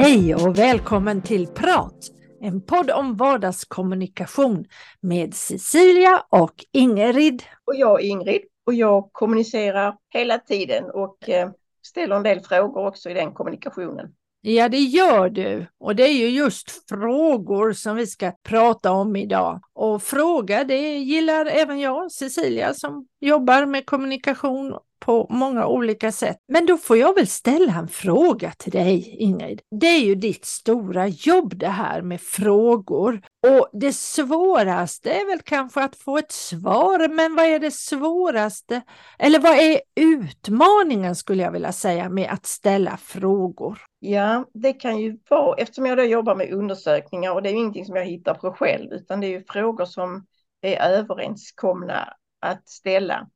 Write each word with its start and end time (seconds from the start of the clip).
Hej 0.00 0.34
och 0.34 0.58
välkommen 0.58 1.22
till 1.22 1.46
Prat, 1.46 1.94
en 2.40 2.60
podd 2.60 2.90
om 2.90 3.16
vardagskommunikation 3.16 4.64
med 5.00 5.34
Cecilia 5.34 6.24
och 6.28 6.54
Ingrid. 6.72 7.42
Och 7.64 7.74
jag 7.74 8.00
är 8.00 8.04
Ingrid 8.04 8.42
och 8.66 8.74
jag 8.74 9.08
kommunicerar 9.12 9.96
hela 10.08 10.38
tiden 10.38 10.84
och 10.84 11.28
eh, 11.28 11.50
ställer 11.86 12.16
en 12.16 12.22
del 12.22 12.40
frågor 12.40 12.86
också 12.86 13.10
i 13.10 13.14
den 13.14 13.32
kommunikationen. 13.32 14.14
Ja, 14.40 14.68
det 14.68 14.78
gör 14.78 15.30
du. 15.30 15.66
Och 15.78 15.96
det 15.96 16.02
är 16.02 16.12
ju 16.12 16.28
just 16.28 16.88
frågor 16.88 17.72
som 17.72 17.96
vi 17.96 18.06
ska 18.06 18.32
prata 18.42 18.92
om 18.92 19.16
idag. 19.16 19.60
Och 19.72 20.02
fråga, 20.02 20.64
det 20.64 20.98
gillar 20.98 21.46
även 21.46 21.80
jag, 21.80 22.12
Cecilia, 22.12 22.74
som 22.74 23.06
jobbar 23.20 23.66
med 23.66 23.86
kommunikation 23.86 24.74
på 25.00 25.26
många 25.30 25.66
olika 25.66 26.12
sätt. 26.12 26.36
Men 26.48 26.66
då 26.66 26.76
får 26.76 26.96
jag 26.96 27.14
väl 27.14 27.26
ställa 27.26 27.74
en 27.74 27.88
fråga 27.88 28.52
till 28.58 28.72
dig, 28.72 29.16
Ingrid. 29.18 29.60
Det 29.80 29.86
är 29.86 30.00
ju 30.00 30.14
ditt 30.14 30.44
stora 30.44 31.06
jobb 31.08 31.56
det 31.56 31.68
här 31.68 32.02
med 32.02 32.20
frågor. 32.20 33.22
Och 33.46 33.68
det 33.72 33.92
svåraste 33.92 35.10
är 35.10 35.26
väl 35.26 35.40
kanske 35.44 35.82
att 35.84 35.96
få 35.96 36.18
ett 36.18 36.32
svar, 36.32 37.08
men 37.08 37.34
vad 37.34 37.44
är 37.44 37.58
det 37.58 37.70
svåraste? 37.70 38.82
Eller 39.18 39.38
vad 39.38 39.58
är 39.58 39.80
utmaningen 40.00 41.16
skulle 41.16 41.42
jag 41.42 41.52
vilja 41.52 41.72
säga 41.72 42.08
med 42.08 42.30
att 42.30 42.46
ställa 42.46 42.96
frågor? 42.96 43.78
Ja, 43.98 44.44
det 44.54 44.72
kan 44.72 44.98
ju 44.98 45.18
vara, 45.28 45.56
eftersom 45.56 45.86
jag 45.86 45.98
då 45.98 46.04
jobbar 46.04 46.34
med 46.34 46.52
undersökningar 46.52 47.32
och 47.32 47.42
det 47.42 47.48
är 47.48 47.54
ingenting 47.54 47.86
som 47.86 47.96
jag 47.96 48.04
hittar 48.04 48.34
på 48.34 48.52
själv, 48.52 48.92
utan 48.92 49.20
det 49.20 49.26
är 49.26 49.30
ju 49.30 49.44
frågor 49.48 49.84
som 49.84 50.26
är 50.60 50.76
överenskomna 50.76 52.14
att 52.40 52.68
ställa. 52.68 53.28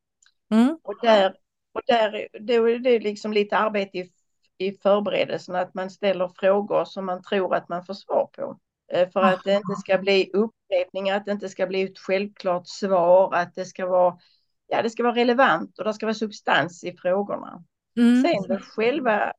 Mm. 0.52 0.78
Och 0.83 0.94
där 1.02 1.34
och 1.75 1.80
där, 1.86 2.28
då 2.41 2.69
är 2.69 2.78
det 2.78 2.98
liksom 2.98 3.33
lite 3.33 3.56
arbete 3.56 3.98
i, 3.98 4.11
i 4.58 4.72
förberedelsen, 4.72 5.55
att 5.55 5.75
man 5.75 5.91
ställer 5.91 6.28
frågor 6.28 6.84
som 6.84 7.06
man 7.06 7.22
tror 7.22 7.55
att 7.55 7.69
man 7.69 7.84
får 7.84 7.94
svar 7.94 8.27
på. 8.27 8.58
Eh, 8.92 9.08
för 9.11 9.20
att 9.20 9.44
det 9.44 9.55
inte 9.55 9.75
ska 9.78 9.98
bli 9.98 10.30
upprepningar, 10.33 11.17
att 11.17 11.25
det 11.25 11.33
inte 11.33 11.48
ska 11.48 11.67
bli 11.67 11.83
ett 11.83 11.98
självklart 11.98 12.69
svar, 12.69 13.34
att 13.34 13.55
det 13.55 13.64
ska 13.64 13.86
vara, 13.86 14.19
ja, 14.67 14.83
det 14.83 14.91
ska 14.91 15.02
vara 15.02 15.14
relevant 15.14 15.78
och 15.78 15.84
det 15.84 15.95
ska 15.95 16.06
vara 16.06 16.14
substans 16.14 16.84
i 16.84 16.97
frågorna. 16.97 17.64
Mm. 17.97 18.22
Sen 18.22 18.61
själva, 18.61 19.33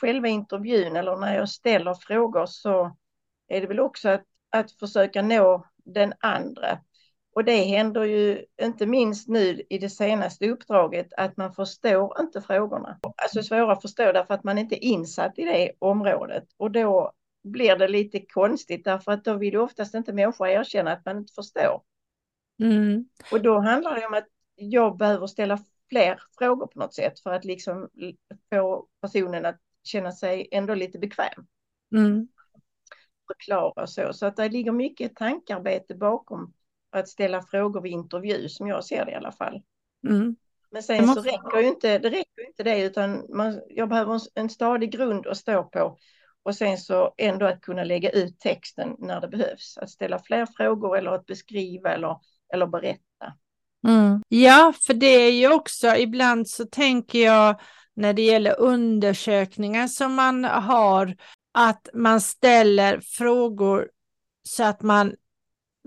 själva 0.00 0.28
intervjun 0.28 0.96
eller 0.96 1.16
när 1.16 1.34
jag 1.34 1.48
ställer 1.48 1.94
frågor 1.94 2.46
så 2.46 2.96
är 3.48 3.60
det 3.60 3.66
väl 3.66 3.80
också 3.80 4.08
att, 4.08 4.24
att 4.50 4.72
försöka 4.72 5.22
nå 5.22 5.66
den 5.76 6.14
andra. 6.20 6.78
Och 7.34 7.44
det 7.44 7.64
händer 7.64 8.04
ju 8.04 8.44
inte 8.62 8.86
minst 8.86 9.28
nu 9.28 9.62
i 9.68 9.78
det 9.78 9.90
senaste 9.90 10.48
uppdraget 10.48 11.12
att 11.16 11.36
man 11.36 11.52
förstår 11.52 12.20
inte 12.20 12.40
frågorna. 12.40 12.98
Alltså 13.16 13.42
svåra 13.42 13.72
att 13.72 13.82
förstå 13.82 14.12
därför 14.12 14.34
att 14.34 14.44
man 14.44 14.58
inte 14.58 14.84
är 14.84 14.88
insatt 14.88 15.38
i 15.38 15.44
det 15.44 15.72
området. 15.78 16.44
Och 16.56 16.70
då 16.70 17.12
blir 17.44 17.76
det 17.76 17.88
lite 17.88 18.20
konstigt 18.20 18.84
därför 18.84 19.12
att 19.12 19.24
då 19.24 19.34
vill 19.34 19.56
oftast 19.56 19.94
inte 19.94 20.12
människor 20.12 20.48
erkänna 20.48 20.92
att 20.92 21.04
man 21.04 21.18
inte 21.18 21.32
förstår. 21.32 21.82
Mm. 22.62 23.08
Och 23.32 23.40
då 23.40 23.58
handlar 23.58 23.94
det 23.94 24.06
om 24.06 24.14
att 24.14 24.28
jag 24.54 24.96
behöver 24.96 25.26
ställa 25.26 25.58
fler 25.88 26.22
frågor 26.38 26.66
på 26.66 26.78
något 26.78 26.94
sätt 26.94 27.20
för 27.20 27.30
att 27.30 27.44
liksom 27.44 27.88
få 28.50 28.86
personen 29.00 29.46
att 29.46 29.60
känna 29.82 30.12
sig 30.12 30.48
ändå 30.50 30.74
lite 30.74 30.98
bekväm. 30.98 31.46
Mm. 31.94 32.28
Förklara 33.26 33.86
så. 33.86 34.12
Så 34.12 34.26
att 34.26 34.36
det 34.36 34.48
ligger 34.48 34.72
mycket 34.72 35.16
tankarbete 35.16 35.94
bakom 35.94 36.52
att 36.92 37.08
ställa 37.08 37.42
frågor 37.42 37.80
vid 37.80 37.92
intervju 37.92 38.48
som 38.48 38.68
jag 38.68 38.84
ser 38.84 39.04
det 39.04 39.12
i 39.12 39.14
alla 39.14 39.32
fall. 39.32 39.62
Mm. 40.08 40.36
Men 40.70 40.82
sen 40.82 41.06
måste... 41.06 41.22
så 41.22 41.28
räcker 41.28 41.60
ju 41.60 41.68
inte 41.68 41.98
det, 41.98 42.10
räcker 42.10 42.46
inte 42.46 42.62
det 42.62 42.82
utan 42.82 43.26
man, 43.36 43.60
jag 43.68 43.88
behöver 43.88 44.20
en, 44.34 44.50
stadig 44.50 44.92
grund 44.92 45.26
att 45.26 45.36
stå 45.36 45.64
på 45.64 45.98
och 46.42 46.54
sen 46.54 46.78
så 46.78 47.14
ändå 47.16 47.46
att 47.46 47.60
kunna 47.60 47.84
lägga 47.84 48.10
ut 48.10 48.38
texten 48.38 48.96
när 48.98 49.20
det 49.20 49.28
behövs. 49.28 49.78
Att 49.78 49.90
ställa 49.90 50.18
fler 50.18 50.46
frågor 50.56 50.98
eller 50.98 51.10
att 51.10 51.26
beskriva 51.26 51.90
eller, 51.90 52.16
eller 52.54 52.66
berätta. 52.66 53.32
Mm. 53.88 54.22
Ja, 54.28 54.72
för 54.86 54.94
det 54.94 55.06
är 55.06 55.32
ju 55.32 55.52
också 55.52 55.96
ibland 55.96 56.48
så 56.48 56.64
tänker 56.64 57.18
jag 57.18 57.60
när 57.94 58.12
det 58.12 58.22
gäller 58.22 58.60
undersökningar 58.60 59.86
som 59.86 60.14
man 60.14 60.44
har 60.44 61.16
att 61.52 61.88
man 61.94 62.20
ställer 62.20 63.00
frågor 63.00 63.90
så 64.42 64.64
att 64.64 64.82
man 64.82 65.14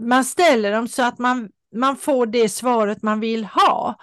man 0.01 0.25
ställer 0.25 0.71
dem 0.71 0.87
så 0.87 1.03
att 1.03 1.19
man, 1.19 1.49
man 1.75 1.97
får 1.97 2.25
det 2.25 2.49
svaret 2.49 3.01
man 3.01 3.19
vill 3.19 3.45
ha. 3.45 3.95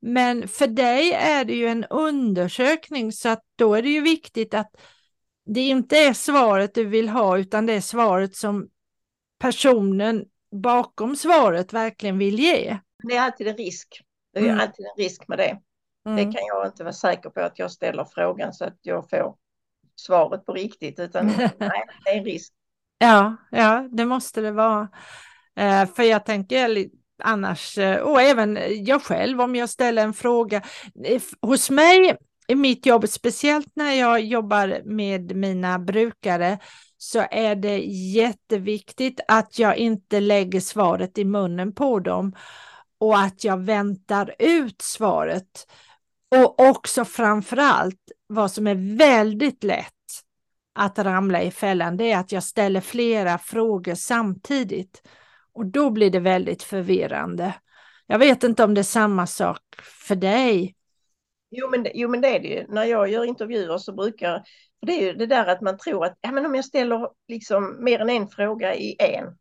Men 0.00 0.48
för 0.48 0.66
dig 0.66 1.12
är 1.12 1.44
det 1.44 1.54
ju 1.54 1.66
en 1.66 1.84
undersökning 1.84 3.12
så 3.12 3.28
att 3.28 3.42
då 3.56 3.74
är 3.74 3.82
det 3.82 3.88
ju 3.88 4.00
viktigt 4.00 4.54
att 4.54 4.70
det 5.46 5.60
inte 5.60 5.98
är 5.98 6.12
svaret 6.12 6.74
du 6.74 6.84
vill 6.84 7.08
ha 7.08 7.38
utan 7.38 7.66
det 7.66 7.72
är 7.72 7.80
svaret 7.80 8.36
som 8.36 8.68
personen 9.38 10.24
bakom 10.50 11.16
svaret 11.16 11.72
verkligen 11.72 12.18
vill 12.18 12.38
ge. 12.38 12.78
Det 13.08 13.16
är 13.16 13.20
alltid 13.20 13.48
en 13.48 13.56
risk. 13.56 14.02
Det 14.32 14.40
är 14.40 14.44
mm. 14.44 14.60
alltid 14.60 14.86
en 14.86 15.04
risk 15.04 15.28
med 15.28 15.38
det. 15.38 15.58
Mm. 16.06 16.16
Det 16.16 16.22
kan 16.22 16.46
jag 16.46 16.66
inte 16.66 16.84
vara 16.84 16.92
säker 16.92 17.30
på 17.30 17.40
att 17.40 17.58
jag 17.58 17.70
ställer 17.70 18.04
frågan 18.04 18.52
så 18.52 18.64
att 18.64 18.78
jag 18.82 19.10
får 19.10 19.36
svaret 19.96 20.44
på 20.44 20.52
riktigt 20.52 20.98
utan 20.98 21.26
nej, 21.58 21.84
det 22.04 22.10
är 22.10 22.18
en 22.18 22.24
risk. 22.24 22.52
Ja, 22.98 23.36
ja, 23.50 23.88
det 23.92 24.04
måste 24.04 24.40
det 24.40 24.52
vara. 24.52 24.88
Eh, 25.56 25.86
för 25.86 26.02
jag 26.02 26.24
tänker 26.24 26.86
annars, 27.22 27.78
eh, 27.78 28.00
och 28.00 28.20
även 28.20 28.58
jag 28.84 29.02
själv 29.02 29.40
om 29.40 29.56
jag 29.56 29.70
ställer 29.70 30.02
en 30.02 30.14
fråga. 30.14 30.62
Hos 31.42 31.70
mig 31.70 32.16
i 32.48 32.54
mitt 32.54 32.86
jobb, 32.86 33.08
speciellt 33.08 33.68
när 33.74 33.92
jag 33.92 34.20
jobbar 34.20 34.82
med 34.84 35.36
mina 35.36 35.78
brukare, 35.78 36.58
så 36.98 37.26
är 37.30 37.56
det 37.56 37.78
jätteviktigt 38.14 39.20
att 39.28 39.58
jag 39.58 39.76
inte 39.76 40.20
lägger 40.20 40.60
svaret 40.60 41.18
i 41.18 41.24
munnen 41.24 41.74
på 41.74 41.98
dem 41.98 42.32
och 42.98 43.18
att 43.18 43.44
jag 43.44 43.60
väntar 43.60 44.34
ut 44.38 44.82
svaret. 44.82 45.66
Och 46.36 46.60
också 46.60 47.04
framförallt 47.04 48.00
vad 48.26 48.50
som 48.50 48.66
är 48.66 48.96
väldigt 48.96 49.64
lätt 49.64 49.95
att 50.76 50.98
ramla 50.98 51.42
i 51.42 51.50
fällan, 51.50 51.96
det 51.96 52.12
är 52.12 52.18
att 52.18 52.32
jag 52.32 52.42
ställer 52.42 52.80
flera 52.80 53.38
frågor 53.38 53.94
samtidigt. 53.94 55.02
Och 55.52 55.66
då 55.66 55.90
blir 55.90 56.10
det 56.10 56.20
väldigt 56.20 56.62
förvirrande. 56.62 57.54
Jag 58.06 58.18
vet 58.18 58.44
inte 58.44 58.64
om 58.64 58.74
det 58.74 58.80
är 58.80 58.82
samma 58.82 59.26
sak 59.26 59.62
för 60.08 60.16
dig. 60.16 60.74
Jo 61.50 61.70
men, 61.70 61.86
jo, 61.94 62.08
men 62.08 62.20
det 62.20 62.36
är 62.36 62.40
det 62.40 62.48
ju. 62.48 62.66
När 62.68 62.84
jag 62.84 63.08
gör 63.08 63.24
intervjuer 63.24 63.78
så 63.78 63.92
brukar 63.92 64.42
det 64.80 64.92
är 64.92 65.06
ju 65.06 65.12
det 65.12 65.26
där 65.26 65.46
att 65.46 65.60
man 65.60 65.78
tror 65.78 66.04
att 66.04 66.18
ja, 66.20 66.32
men 66.32 66.46
om 66.46 66.54
jag 66.54 66.64
ställer 66.64 67.08
liksom 67.28 67.84
mer 67.84 68.00
än 68.00 68.10
en 68.10 68.28
fråga 68.28 68.74
i 68.74 68.96
en. 68.98 69.38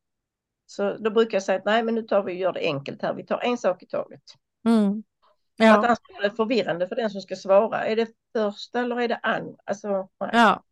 Så 0.66 0.97
då 0.97 1.12
brukar 1.12 1.35
jag 1.35 1.44
säga 1.44 1.57
att 1.57 1.66
nej, 1.66 1.84
men 1.84 1.95
nu 1.95 2.01
tar 2.01 2.24
vi 2.24 2.34
och 2.34 2.38
gör 2.38 2.53
det 2.53 2.59
enkelt 2.59 3.01
här. 3.01 3.13
Vi 3.13 3.25
tar 3.25 3.40
en 3.40 3.57
sak 3.57 3.84
i 3.84 3.85
taget. 3.85 4.22
Mm. 4.68 5.03
Ja. 5.56 5.78
Att 5.78 5.85
annars 5.85 6.00
blir 6.01 6.29
det 6.29 6.35
förvirrande 6.35 6.88
för 6.88 6.95
den 6.95 7.09
som 7.09 7.22
ska 7.22 7.35
svara. 7.35 7.85
Är 7.85 7.95
det 7.95 8.09
första 8.38 8.79
eller 8.79 9.01
är 9.01 9.07
det 9.07 9.19
andra? 9.24 9.56
Alltså, 9.66 10.09
ja. 10.19 10.63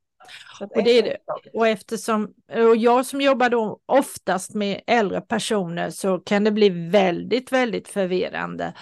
Och, 0.59 0.83
det 0.83 0.99
är 0.99 1.03
det. 1.03 1.17
och 1.53 1.67
eftersom 1.67 2.33
och 2.53 2.75
jag 2.75 3.05
som 3.05 3.21
jobbar 3.21 3.49
då 3.49 3.79
oftast 3.85 4.53
med 4.53 4.81
äldre 4.87 5.21
personer 5.21 5.89
så 5.89 6.19
kan 6.19 6.43
det 6.43 6.51
bli 6.51 6.69
väldigt, 6.89 7.51
väldigt 7.51 7.87
förvirrande. 7.87 8.73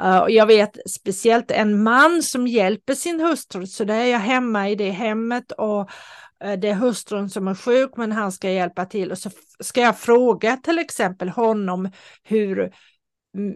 Uh, 0.00 0.24
jag 0.28 0.46
vet 0.46 0.90
speciellt 0.90 1.50
en 1.50 1.82
man 1.82 2.22
som 2.22 2.46
hjälper 2.46 2.94
sin 2.94 3.20
hustru, 3.20 3.66
så 3.66 3.84
där 3.84 3.94
är 3.94 4.06
jag 4.06 4.18
hemma 4.18 4.70
i 4.70 4.74
det 4.74 4.90
hemmet 4.90 5.52
och 5.52 5.90
uh, 6.44 6.52
det 6.52 6.68
är 6.68 6.74
hustrun 6.74 7.30
som 7.30 7.48
är 7.48 7.54
sjuk 7.54 7.90
men 7.96 8.12
han 8.12 8.32
ska 8.32 8.50
hjälpa 8.50 8.84
till 8.84 9.10
och 9.10 9.18
så 9.18 9.30
ska 9.60 9.80
jag 9.80 9.98
fråga 9.98 10.56
till 10.56 10.78
exempel 10.78 11.28
honom 11.28 11.90
hur 12.22 12.72
Mm, 13.34 13.54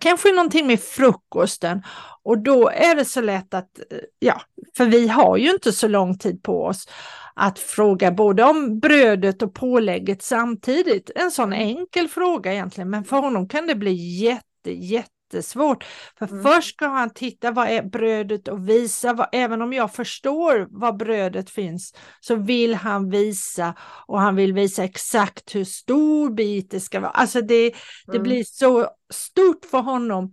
kanske 0.00 0.32
någonting 0.32 0.66
med 0.66 0.80
frukosten 0.80 1.82
och 2.22 2.38
då 2.38 2.68
är 2.68 2.94
det 2.94 3.04
så 3.04 3.20
lätt 3.20 3.54
att, 3.54 3.78
eh, 3.90 3.98
ja, 4.18 4.40
för 4.76 4.84
vi 4.86 5.08
har 5.08 5.36
ju 5.36 5.50
inte 5.50 5.72
så 5.72 5.88
lång 5.88 6.18
tid 6.18 6.42
på 6.42 6.64
oss 6.64 6.88
att 7.34 7.58
fråga 7.58 8.10
både 8.10 8.44
om 8.44 8.80
brödet 8.80 9.42
och 9.42 9.54
pålägget 9.54 10.22
samtidigt. 10.22 11.10
En 11.14 11.30
sån 11.30 11.52
enkel 11.52 12.08
fråga 12.08 12.52
egentligen, 12.52 12.90
men 12.90 13.04
för 13.04 13.16
honom 13.16 13.48
kan 13.48 13.66
det 13.66 13.74
bli 13.74 13.92
jätte, 14.24 14.72
jätte 14.72 15.13
jättesvårt. 15.32 15.84
För 16.18 16.26
mm. 16.26 16.42
först 16.42 16.74
ska 16.74 16.86
han 16.86 17.10
titta 17.10 17.50
vad 17.50 17.68
är 17.68 17.82
brödet 17.82 18.48
och 18.48 18.68
visa, 18.68 19.12
vad, 19.12 19.28
även 19.32 19.62
om 19.62 19.72
jag 19.72 19.94
förstår 19.94 20.66
var 20.70 20.92
brödet 20.92 21.50
finns, 21.50 21.94
så 22.20 22.36
vill 22.36 22.74
han 22.74 23.10
visa 23.10 23.74
och 24.06 24.20
han 24.20 24.36
vill 24.36 24.52
visa 24.52 24.84
exakt 24.84 25.54
hur 25.54 25.64
stor 25.64 26.30
bit 26.30 26.70
det 26.70 26.80
ska 26.80 27.00
vara. 27.00 27.10
Alltså 27.10 27.40
det, 27.40 27.70
det 28.06 28.16
mm. 28.16 28.22
blir 28.22 28.44
så 28.44 28.88
stort 29.12 29.64
för 29.70 29.80
honom 29.80 30.32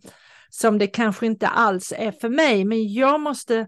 som 0.49 0.77
det 0.77 0.87
kanske 0.87 1.25
inte 1.25 1.47
alls 1.47 1.93
är 1.97 2.11
för 2.11 2.29
mig, 2.29 2.65
men 2.65 2.93
jag 2.93 3.21
måste 3.21 3.67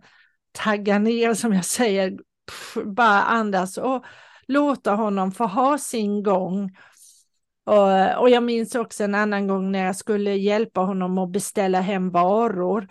tagga 0.52 1.00
ner 1.00 1.34
som 1.34 1.54
jag 1.54 1.66
säger, 1.66 2.12
pff, 2.48 2.84
bara 2.86 3.22
andas 3.22 3.78
och 3.78 4.04
låta 4.48 4.92
honom 4.92 5.32
få 5.32 5.46
ha 5.46 5.78
sin 5.78 6.24
gång 6.24 6.72
och, 7.66 8.22
och 8.22 8.30
jag 8.30 8.44
minns 8.44 8.76
också 8.76 9.04
en 9.04 9.16
annan 9.16 9.48
gång 9.48 9.72
när 9.72 9.86
jag 9.86 9.96
skulle 9.96 10.36
hjälpa 10.36 10.82
honom 10.82 11.18
att 11.18 11.32
beställa 11.32 11.82
hem 11.82 12.10
varor 12.10 12.88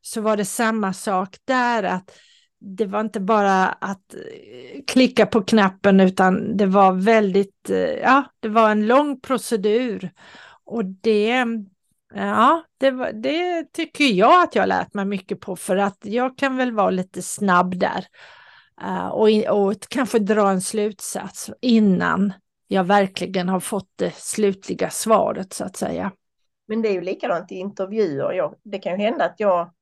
så 0.00 0.20
var 0.20 0.36
det 0.36 0.44
samma 0.44 0.92
sak 0.92 1.36
där 1.44 1.82
att 1.82 2.10
det 2.60 2.86
var 2.86 3.00
inte 3.00 3.20
bara 3.20 3.66
att 3.68 4.14
eh, 4.14 4.80
klicka 4.86 5.26
på 5.26 5.42
knappen 5.42 6.00
utan 6.00 6.56
det 6.56 6.66
var 6.66 6.92
väldigt, 6.92 7.70
eh, 7.70 7.76
ja, 7.78 8.24
det 8.40 8.48
var 8.48 8.70
en 8.70 8.86
lång 8.86 9.20
procedur. 9.20 10.10
Och 10.64 10.84
det, 10.84 11.30
eh, 11.30 11.46
ja, 12.14 12.64
det, 12.78 12.90
var, 12.90 13.12
det 13.12 13.72
tycker 13.72 14.04
jag 14.04 14.42
att 14.42 14.54
jag 14.54 14.68
lärt 14.68 14.94
mig 14.94 15.04
mycket 15.04 15.40
på 15.40 15.56
för 15.56 15.76
att 15.76 15.98
jag 16.02 16.38
kan 16.38 16.56
väl 16.56 16.72
vara 16.72 16.90
lite 16.90 17.22
snabb 17.22 17.78
där. 17.78 18.06
Och, 19.12 19.28
och 19.48 19.74
kanske 19.88 20.18
dra 20.18 20.50
en 20.50 20.62
slutsats 20.62 21.50
innan 21.60 22.32
jag 22.72 22.84
verkligen 22.84 23.48
har 23.48 23.60
fått 23.60 23.90
det 23.96 24.14
slutliga 24.14 24.90
svaret 24.90 25.52
så 25.52 25.64
att 25.64 25.76
säga. 25.76 26.12
Men 26.68 26.82
det 26.82 26.88
är 26.88 26.92
ju 26.92 27.00
likadant 27.00 27.52
i 27.52 27.54
intervjuer. 27.54 28.32
Jag, 28.32 28.54
det 28.62 28.78
kan 28.78 28.92
ju 28.92 29.04
hända 29.04 29.24
att 29.24 29.40
jag 29.40 29.72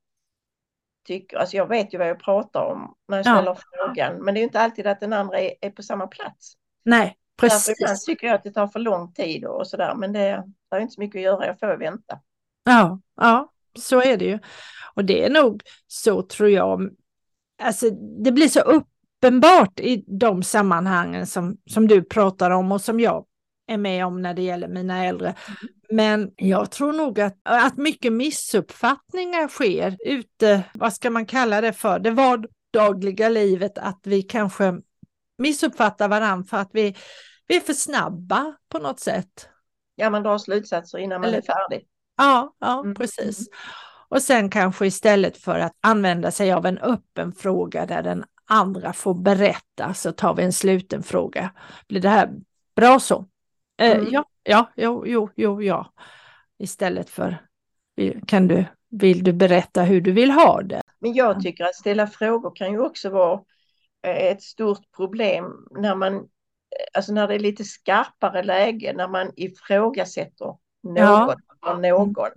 tycker, 1.07 1.37
alltså 1.37 1.57
jag 1.57 1.67
vet 1.67 1.95
ju 1.95 1.99
vad 1.99 2.09
jag 2.09 2.21
pratar 2.21 2.65
om 2.65 2.95
när 3.09 3.17
jag 3.17 3.27
ställer 3.27 3.51
ja. 3.51 3.59
frågan, 3.73 4.25
men 4.25 4.35
det 4.35 4.41
är 4.41 4.43
inte 4.43 4.61
alltid 4.61 4.87
att 4.87 5.01
den 5.01 5.13
andra 5.13 5.41
är, 5.41 5.55
är 5.61 5.71
på 5.71 5.83
samma 5.83 6.07
plats. 6.07 6.53
Nej, 6.85 7.17
precis. 7.41 7.67
Därför 7.67 7.83
ibland 7.83 8.01
tycker 8.01 8.27
jag 8.27 8.35
att 8.35 8.43
det 8.43 8.53
tar 8.53 8.67
för 8.67 8.81
lång 8.81 9.13
tid 9.13 9.45
och 9.45 9.67
sådär, 9.67 9.95
men 9.95 10.13
det, 10.13 10.45
det 10.71 10.77
är 10.77 10.81
inte 10.81 10.95
så 10.95 11.01
mycket 11.01 11.19
att 11.19 11.23
göra, 11.23 11.47
jag 11.47 11.59
får 11.59 11.77
vänta. 11.77 12.21
Ja, 12.65 13.01
ja, 13.17 13.53
så 13.79 14.03
är 14.03 14.17
det 14.17 14.25
ju. 14.25 14.39
Och 14.95 15.05
det 15.05 15.25
är 15.25 15.31
nog 15.31 15.63
så 15.87 16.23
tror 16.23 16.49
jag, 16.49 16.91
alltså 17.63 17.91
det 18.25 18.33
blir 18.33 18.49
så 18.49 18.61
uppenbart 19.21 19.81
i 19.81 20.05
de 20.07 20.43
sammanhangen 20.43 21.27
som, 21.27 21.57
som 21.71 21.89
du 21.89 22.03
pratar 22.03 22.51
om 22.51 22.73
och 22.73 22.81
som 22.81 23.01
jag 23.01 23.25
är 23.67 23.77
med 23.77 24.07
om 24.07 24.23
när 24.23 24.35
det 24.35 24.43
gäller 24.43 24.69
mina 24.69 25.05
äldre. 25.05 25.35
Men 25.91 26.31
jag 26.37 26.71
tror 26.71 26.93
nog 26.93 27.21
att, 27.21 27.37
att 27.43 27.77
mycket 27.77 28.13
missuppfattningar 28.13 29.49
sker 29.49 29.97
ute, 30.07 30.63
vad 30.75 30.93
ska 30.93 31.11
man 31.11 31.27
kalla 31.27 31.61
det 31.61 31.73
för, 31.73 31.99
det 31.99 32.11
vardagliga 32.11 33.29
livet, 33.29 33.79
att 33.79 34.01
vi 34.03 34.23
kanske 34.23 34.81
missuppfattar 35.39 36.09
varandra 36.09 36.45
för 36.45 36.57
att 36.57 36.71
vi, 36.73 36.97
vi 37.47 37.57
är 37.57 37.61
för 37.61 37.73
snabba 37.73 38.57
på 38.69 38.79
något 38.79 39.01
sätt. 39.01 39.49
Ja, 39.95 40.11
man 40.11 40.23
drar 40.23 40.39
slutsatser 40.39 40.99
innan 40.99 41.21
man 41.21 41.29
Eller, 41.29 41.39
är 41.39 41.43
färdig. 41.43 41.87
Ja, 42.17 42.57
ja 42.59 42.81
mm. 42.81 42.95
precis. 42.95 43.49
Och 44.09 44.23
sen 44.23 44.51
kanske 44.51 44.87
istället 44.87 45.37
för 45.37 45.59
att 45.59 45.73
använda 45.81 46.31
sig 46.31 46.53
av 46.53 46.67
en 46.67 46.79
öppen 46.79 47.33
fråga 47.33 47.87
där 47.87 48.03
den 48.03 48.25
andra 48.51 48.93
får 48.93 49.15
berätta 49.15 49.95
så 49.95 50.13
tar 50.13 50.35
vi 50.35 50.43
en 50.43 50.53
sluten 50.53 51.03
fråga. 51.03 51.51
Blir 51.89 52.01
det 52.01 52.09
här 52.09 52.31
bra 52.77 53.01
så? 53.01 53.25
Eh, 53.81 53.97
mm. 53.97 54.09
ja, 54.11 54.25
ja, 54.43 54.73
jo, 54.77 55.05
jo, 55.07 55.31
jo, 55.37 55.63
ja. 55.63 55.93
Istället 56.59 57.11
för 57.11 57.47
kan 58.27 58.49
du, 58.49 58.65
vill 58.89 59.25
du 59.25 59.33
berätta 59.33 59.83
hur 59.83 60.01
du 60.01 60.13
vill 60.13 60.31
ha 60.31 60.63
det? 60.63 60.83
Men 60.99 61.13
jag 61.13 61.43
tycker 61.43 61.65
att 61.65 61.75
ställa 61.75 62.07
frågor 62.07 62.53
kan 62.55 62.73
ju 62.73 62.81
också 62.81 63.11
vara 63.11 63.41
eh, 64.03 64.27
ett 64.27 64.43
stort 64.43 64.93
problem 64.97 65.67
när 65.71 65.95
man, 65.95 66.15
eh, 66.15 66.21
alltså 66.93 67.13
när 67.13 67.29
det 67.29 67.35
är 67.35 67.39
lite 67.39 67.65
skarpare 67.65 68.43
läge, 68.43 68.93
när 68.97 69.09
man 69.09 69.33
ifrågasätter 69.37 70.57
något 70.83 71.39
ja. 71.61 71.79
någon. 71.79 72.31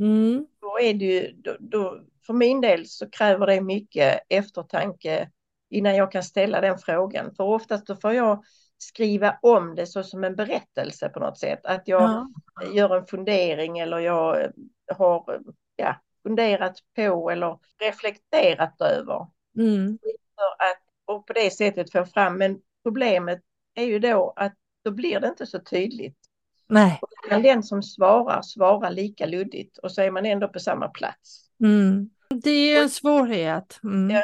Mm. 0.00 0.46
Då 0.60 0.78
är 0.80 0.94
det 0.94 1.04
ju, 1.04 1.32
då, 1.32 1.56
då, 1.60 2.00
för 2.26 2.32
min 2.32 2.60
del 2.60 2.86
så 2.86 3.10
kräver 3.10 3.46
det 3.46 3.60
mycket 3.60 4.20
eftertanke 4.28 5.30
innan 5.70 5.96
jag 5.96 6.12
kan 6.12 6.22
ställa 6.22 6.60
den 6.60 6.78
frågan. 6.78 7.34
För 7.34 7.44
oftast 7.44 7.86
då 7.86 7.96
får 7.96 8.12
jag 8.12 8.44
skriva 8.78 9.38
om 9.42 9.74
det 9.74 9.86
så 9.86 10.02
som 10.02 10.24
en 10.24 10.36
berättelse 10.36 11.08
på 11.08 11.20
något 11.20 11.38
sätt. 11.38 11.66
Att 11.66 11.88
jag 11.88 12.02
ja. 12.02 12.28
gör 12.74 12.96
en 12.96 13.06
fundering 13.06 13.78
eller 13.78 13.98
jag 13.98 14.52
har 14.96 15.40
ja, 15.76 15.96
funderat 16.22 16.78
på 16.96 17.30
eller 17.30 17.58
reflekterat 17.80 18.80
över. 18.80 19.26
Mm. 19.56 19.98
För 20.34 20.64
att, 20.64 20.82
och 21.04 21.26
på 21.26 21.32
det 21.32 21.50
sättet 21.50 21.92
få 21.92 22.04
fram, 22.04 22.38
men 22.38 22.60
problemet 22.82 23.40
är 23.74 23.84
ju 23.84 23.98
då 23.98 24.32
att 24.36 24.54
då 24.84 24.90
blir 24.90 25.20
det 25.20 25.28
inte 25.28 25.46
så 25.46 25.58
tydligt. 25.58 26.18
Nej. 26.66 27.00
Men 27.30 27.42
den 27.42 27.62
som 27.62 27.82
svarar 27.82 28.42
svarar 28.42 28.90
lika 28.90 29.26
luddigt 29.26 29.78
och 29.78 29.92
så 29.92 30.02
är 30.02 30.10
man 30.10 30.26
ändå 30.26 30.48
på 30.48 30.60
samma 30.60 30.88
plats. 30.88 31.50
Mm. 31.60 32.10
Det 32.30 32.50
är 32.50 32.82
en 32.82 32.90
svårighet. 32.90 33.80
Mm. 33.82 34.16
Ja. 34.16 34.22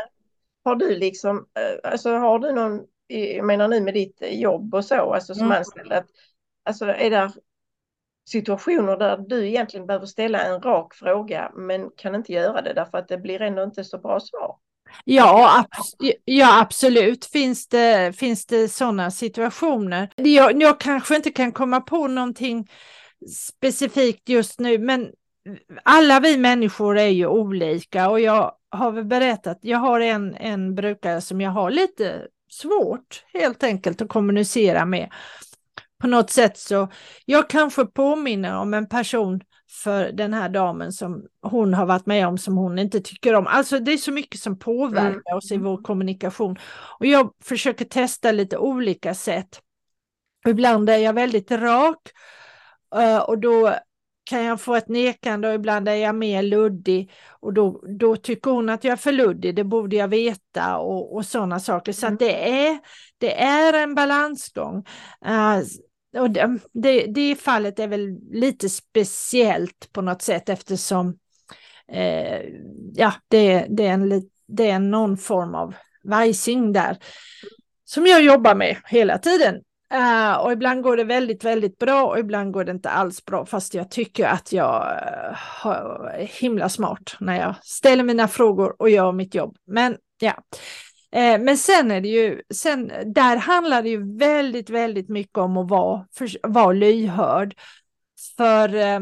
Har 0.64 0.76
du 0.76 0.96
liksom, 0.96 1.36
eh, 1.36 1.90
alltså 1.90 2.10
har 2.10 2.38
du 2.38 2.52
någon 2.52 2.86
jag 3.06 3.46
menar 3.46 3.68
nu 3.68 3.80
med 3.80 3.94
ditt 3.94 4.22
jobb 4.30 4.74
och 4.74 4.84
så, 4.84 5.14
alltså 5.14 5.34
som 5.34 5.46
mm. 5.46 5.58
anställd, 5.58 5.92
att, 5.92 6.06
alltså 6.64 6.84
är 6.86 7.10
det 7.10 7.32
situationer 8.28 8.96
där 8.96 9.16
du 9.28 9.48
egentligen 9.48 9.86
behöver 9.86 10.06
ställa 10.06 10.40
en 10.40 10.62
rak 10.62 10.94
fråga 10.94 11.52
men 11.54 11.90
kan 11.96 12.14
inte 12.14 12.32
göra 12.32 12.62
det 12.62 12.72
därför 12.72 12.98
att 12.98 13.08
det 13.08 13.18
blir 13.18 13.42
ändå 13.42 13.62
inte 13.62 13.84
så 13.84 13.98
bra 13.98 14.20
svar? 14.20 14.56
Ja, 15.04 15.58
ab 15.60 15.66
ja 16.24 16.60
absolut 16.60 17.24
finns 17.24 17.68
det, 17.68 18.16
finns 18.16 18.46
det 18.46 18.68
sådana 18.68 19.10
situationer. 19.10 20.08
Jag, 20.16 20.62
jag 20.62 20.80
kanske 20.80 21.16
inte 21.16 21.30
kan 21.30 21.52
komma 21.52 21.80
på 21.80 22.06
någonting 22.06 22.70
specifikt 23.30 24.28
just 24.28 24.60
nu, 24.60 24.78
men 24.78 25.12
alla 25.82 26.20
vi 26.20 26.36
människor 26.36 26.98
är 26.98 27.08
ju 27.08 27.26
olika 27.26 28.10
och 28.10 28.20
jag 28.20 28.54
har 28.76 28.92
väl 28.92 29.04
berättat, 29.04 29.58
jag 29.60 29.78
har 29.78 30.00
en, 30.00 30.34
en 30.34 30.74
brukare 30.74 31.20
som 31.20 31.40
jag 31.40 31.50
har 31.50 31.70
lite 31.70 32.26
svårt 32.50 33.24
helt 33.32 33.62
enkelt 33.62 34.02
att 34.02 34.08
kommunicera 34.08 34.84
med. 34.84 35.12
På 36.00 36.06
något 36.06 36.30
sätt 36.30 36.58
så, 36.58 36.88
jag 37.24 37.50
kanske 37.50 37.86
påminner 37.86 38.56
om 38.56 38.74
en 38.74 38.88
person 38.88 39.40
för 39.70 40.12
den 40.12 40.34
här 40.34 40.48
damen 40.48 40.92
som 40.92 41.26
hon 41.42 41.74
har 41.74 41.86
varit 41.86 42.06
med 42.06 42.26
om 42.26 42.38
som 42.38 42.56
hon 42.56 42.78
inte 42.78 43.00
tycker 43.00 43.34
om. 43.34 43.46
Alltså 43.46 43.78
det 43.78 43.92
är 43.92 43.96
så 43.96 44.12
mycket 44.12 44.40
som 44.40 44.58
påverkar 44.58 45.08
mm. 45.08 45.36
oss 45.36 45.52
i 45.52 45.56
vår 45.56 45.82
kommunikation. 45.82 46.58
Och 46.98 47.06
jag 47.06 47.30
försöker 47.44 47.84
testa 47.84 48.32
lite 48.32 48.58
olika 48.58 49.14
sätt. 49.14 49.60
Ibland 50.48 50.90
är 50.90 50.98
jag 50.98 51.12
väldigt 51.12 51.50
rak 51.50 52.00
eh, 52.96 53.18
och 53.18 53.38
då 53.38 53.74
kan 54.24 54.44
jag 54.44 54.60
få 54.60 54.74
ett 54.74 54.88
nekande 54.88 55.48
och 55.48 55.54
ibland 55.54 55.88
är 55.88 55.94
jag 55.94 56.14
mer 56.14 56.42
luddig 56.42 57.12
och 57.40 57.52
då, 57.52 57.84
då 57.98 58.16
tycker 58.16 58.50
hon 58.50 58.68
att 58.68 58.84
jag 58.84 58.92
är 58.92 58.96
för 58.96 59.12
luddig, 59.12 59.56
det 59.56 59.64
borde 59.64 59.96
jag 59.96 60.08
veta 60.08 60.78
och, 60.78 61.14
och 61.14 61.26
sådana 61.26 61.60
saker. 61.60 61.92
Så 61.92 62.06
mm. 62.06 62.16
det, 62.16 62.50
är, 62.66 62.78
det 63.18 63.40
är 63.42 63.72
en 63.82 63.94
balansgång. 63.94 64.84
Uh, 65.26 65.62
och 66.22 66.30
det, 66.30 66.58
det, 66.72 67.06
det 67.06 67.36
fallet 67.36 67.78
är 67.78 67.88
väl 67.88 68.18
lite 68.30 68.68
speciellt 68.68 69.92
på 69.92 70.02
något 70.02 70.22
sätt 70.22 70.48
eftersom 70.48 71.08
uh, 71.92 72.40
ja, 72.94 73.12
det, 73.28 73.66
det, 73.68 73.86
är 73.86 73.92
en, 73.92 74.30
det 74.46 74.70
är 74.70 74.78
någon 74.78 75.16
form 75.16 75.54
av 75.54 75.74
vajsing 76.04 76.72
där 76.72 76.98
som 77.84 78.06
jag 78.06 78.22
jobbar 78.22 78.54
med 78.54 78.76
hela 78.86 79.18
tiden. 79.18 79.62
Uh, 79.94 80.34
och 80.34 80.52
ibland 80.52 80.82
går 80.82 80.96
det 80.96 81.04
väldigt, 81.04 81.44
väldigt 81.44 81.78
bra 81.78 82.06
och 82.06 82.18
ibland 82.18 82.52
går 82.52 82.64
det 82.64 82.72
inte 82.72 82.90
alls 82.90 83.24
bra, 83.24 83.46
fast 83.46 83.74
jag 83.74 83.90
tycker 83.90 84.26
att 84.26 84.52
jag 84.52 84.82
eh, 84.82 85.66
uh, 85.66 85.72
är 85.72 86.20
eh, 86.20 86.26
himla 86.26 86.68
smart 86.68 87.16
när 87.20 87.40
jag 87.40 87.54
ställer 87.62 88.04
mina 88.04 88.28
frågor 88.28 88.76
och 88.78 88.90
gör 88.90 89.12
mitt 89.12 89.34
jobb. 89.34 89.56
Men 89.66 89.96
ja, 90.18 90.34
uh, 91.16 91.44
men 91.44 91.58
sen 91.58 91.90
är 91.90 92.00
det 92.00 92.08
ju, 92.08 92.42
sen, 92.54 92.92
där 93.06 93.36
handlar 93.36 93.82
det 93.82 93.88
ju 93.88 94.18
väldigt, 94.18 94.70
väldigt 94.70 95.08
mycket 95.08 95.38
om 95.38 95.56
att 95.56 95.70
vara, 95.70 96.06
för, 96.16 96.48
vara 96.48 96.72
lyhörd. 96.72 97.54
För 98.36 99.00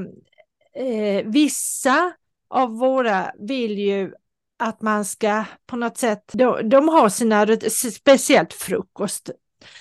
vissa 1.24 2.12
av 2.50 2.78
våra 2.78 3.32
vill 3.38 3.78
ju 3.78 4.12
att 4.58 4.82
man 4.82 5.04
ska 5.04 5.44
på 5.66 5.76
något 5.76 5.98
sätt, 5.98 6.30
de, 6.32 6.68
de 6.68 6.88
har 6.88 7.08
sina, 7.08 7.46
speciellt 7.92 8.52
frukost, 8.52 9.30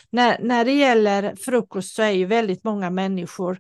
när, 0.09 0.39
när 0.39 0.65
det 0.65 0.71
gäller 0.73 1.35
frukost 1.35 1.95
så 1.95 2.01
är 2.01 2.11
ju 2.11 2.25
väldigt 2.25 2.63
många 2.63 2.89
människor, 2.89 3.59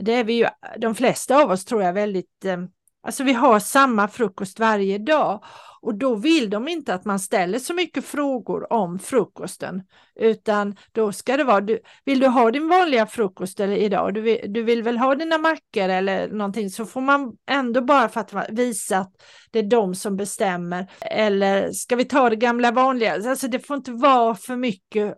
det 0.00 0.14
är 0.14 0.24
vi 0.24 0.32
ju, 0.32 0.46
de 0.78 0.94
flesta 0.94 1.42
av 1.42 1.50
oss 1.50 1.64
tror 1.64 1.82
jag 1.82 1.92
väldigt, 1.92 2.44
eh, 2.44 2.58
alltså 3.02 3.24
vi 3.24 3.32
har 3.32 3.60
samma 3.60 4.08
frukost 4.08 4.58
varje 4.58 4.98
dag. 4.98 5.44
Och 5.84 5.94
då 5.94 6.14
vill 6.14 6.50
de 6.50 6.68
inte 6.68 6.94
att 6.94 7.04
man 7.04 7.18
ställer 7.18 7.58
så 7.58 7.74
mycket 7.74 8.04
frågor 8.04 8.72
om 8.72 8.98
frukosten, 8.98 9.82
utan 10.14 10.76
då 10.92 11.12
ska 11.12 11.36
det 11.36 11.44
vara, 11.44 11.60
du, 11.60 11.80
vill 12.04 12.20
du 12.20 12.26
ha 12.26 12.50
din 12.50 12.68
vanliga 12.68 13.06
frukost 13.06 13.60
eller 13.60 13.76
idag, 13.76 14.14
du 14.14 14.20
vill, 14.20 14.40
du 14.48 14.62
vill 14.62 14.82
väl 14.82 14.98
ha 14.98 15.14
dina 15.14 15.38
mackor 15.38 15.88
eller 15.88 16.28
någonting, 16.28 16.70
så 16.70 16.84
får 16.84 17.00
man 17.00 17.32
ändå 17.50 17.80
bara 17.80 18.08
för 18.08 18.20
att 18.20 18.50
visa 18.50 18.98
att 18.98 19.12
det 19.50 19.58
är 19.58 19.62
de 19.62 19.94
som 19.94 20.16
bestämmer, 20.16 20.90
eller 21.00 21.72
ska 21.72 21.96
vi 21.96 22.04
ta 22.04 22.30
det 22.30 22.36
gamla 22.36 22.70
vanliga, 22.70 23.30
alltså 23.30 23.48
det 23.48 23.58
får 23.58 23.76
inte 23.76 23.92
vara 23.92 24.34
för 24.34 24.56
mycket 24.56 25.14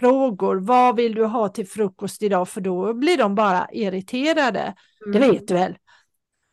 frågor. 0.00 0.56
Vad 0.56 0.96
vill 0.96 1.14
du 1.14 1.24
ha 1.24 1.48
till 1.48 1.66
frukost 1.68 2.22
idag? 2.22 2.48
För 2.48 2.60
då 2.60 2.94
blir 2.94 3.16
de 3.16 3.34
bara 3.34 3.68
irriterade. 3.72 4.74
Mm. 5.06 5.20
Det 5.20 5.32
vet 5.32 5.48
du 5.48 5.54
väl? 5.54 5.76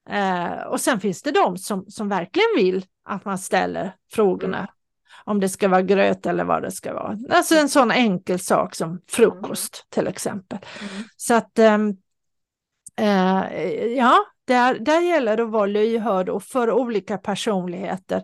Eh, 0.09 0.61
och 0.67 0.81
sen 0.81 0.99
finns 0.99 1.21
det 1.21 1.31
de 1.31 1.57
som, 1.57 1.85
som 1.87 2.09
verkligen 2.09 2.47
vill 2.55 2.85
att 3.05 3.25
man 3.25 3.37
ställer 3.37 3.95
frågorna. 4.11 4.57
Mm. 4.57 4.69
Om 5.23 5.39
det 5.39 5.49
ska 5.49 5.67
vara 5.67 5.81
gröt 5.81 6.25
eller 6.25 6.43
vad 6.43 6.61
det 6.61 6.71
ska 6.71 6.93
vara. 6.93 7.17
Alltså 7.29 7.55
en 7.55 7.69
sån 7.69 7.91
enkel 7.91 8.39
sak 8.39 8.75
som 8.75 9.01
frukost 9.07 9.85
mm. 9.85 9.87
till 9.89 10.07
exempel. 10.07 10.59
Mm. 10.91 11.03
Så 11.17 11.33
att 11.33 11.59
ehm, 11.59 11.97
eh, 12.99 13.43
ja, 13.85 14.17
där, 14.45 14.79
där 14.79 15.01
gäller 15.01 15.37
det 15.37 15.43
att 15.43 15.49
vara 15.49 15.65
lyhörd 15.65 16.29
och 16.29 16.43
för 16.43 16.71
olika 16.71 17.17
personligheter. 17.17 18.23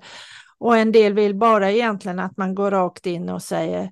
Och 0.58 0.78
en 0.78 0.92
del 0.92 1.14
vill 1.14 1.36
bara 1.36 1.72
egentligen 1.72 2.20
att 2.20 2.38
man 2.38 2.56
går 2.56 2.72
rakt 2.72 3.06
in 3.06 3.30
och 3.30 3.42
säger 3.42 3.92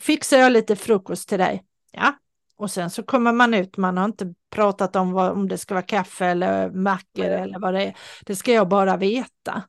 fixar 0.00 0.38
jag 0.38 0.52
lite 0.52 0.76
frukost 0.76 1.28
till 1.28 1.38
dig? 1.38 1.64
Ja, 1.92 2.14
och 2.56 2.70
sen 2.70 2.90
så 2.90 3.02
kommer 3.02 3.32
man 3.32 3.54
ut, 3.54 3.76
man 3.76 3.96
har 3.96 4.04
inte 4.04 4.34
pratat 4.50 4.96
om 4.96 5.12
vad, 5.12 5.32
om 5.32 5.48
det 5.48 5.58
ska 5.58 5.74
vara 5.74 5.82
kaffe 5.82 6.26
eller 6.26 6.70
mackor 6.70 7.24
mm. 7.24 7.42
eller 7.42 7.58
vad 7.58 7.74
det 7.74 7.82
är. 7.82 7.96
Det 8.26 8.36
ska 8.36 8.52
jag 8.52 8.68
bara 8.68 8.96
veta. 8.96 9.62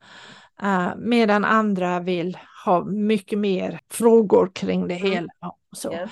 Uh, 0.63 0.95
medan 0.97 1.45
andra 1.45 1.99
vill 1.99 2.37
ha 2.65 2.85
mycket 2.85 3.39
mer 3.39 3.79
frågor 3.89 4.51
kring 4.53 4.87
det 4.87 4.95
mm. 4.95 5.11
hela. 5.11 5.31
Så, 5.75 5.91
yeah. 5.91 6.09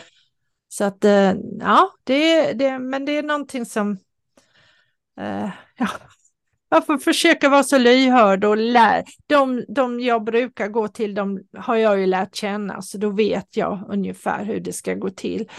så 0.70 0.84
att 0.84 1.06
uh, 1.06 1.34
ja, 1.60 1.92
det, 2.04 2.54
det, 2.54 2.80
men 2.80 3.06
det 3.06 3.18
är 3.18 3.24
någonting 3.24 3.66
som 3.66 3.92
uh, 5.22 5.50
ja, 5.78 5.88
jag 6.72 6.86
får 6.86 6.98
försöka 6.98 7.50
vara 7.50 7.64
så 7.64 7.78
lyhörd 7.78 8.46
och 8.46 8.58
lär. 8.58 9.04
De, 9.28 9.66
de 9.68 10.00
jag 10.00 10.24
brukar 10.24 10.68
gå 10.68 10.88
till, 10.88 11.14
de 11.14 11.40
har 11.58 11.76
jag 11.76 12.00
ju 12.00 12.06
lärt 12.06 12.36
känna, 12.36 12.82
så 12.82 12.98
då 12.98 13.10
vet 13.10 13.58
jag 13.58 13.86
ungefär 13.90 14.46
hur 14.46 14.60
det 14.60 14.74
ska 14.74 14.94
gå 14.94 15.10
till. 15.10 15.50